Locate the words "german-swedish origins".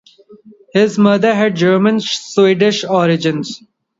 1.55-3.61